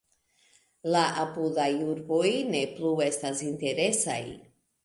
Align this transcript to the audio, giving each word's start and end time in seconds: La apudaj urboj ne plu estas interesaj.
La 0.95 1.01
apudaj 1.25 1.67
urboj 1.91 2.31
ne 2.57 2.65
plu 2.79 2.95
estas 3.11 3.45
interesaj. 3.53 4.21